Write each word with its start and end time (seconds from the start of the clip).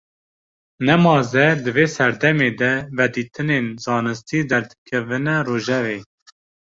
Nemaze 0.87 1.45
di 1.63 1.71
vê 1.75 1.85
serdemê 1.97 2.49
de, 2.59 2.71
vedîtinên 2.97 3.65
zanistî 3.85 4.39
derdikevine 4.49 5.37
rojevê 5.47 5.97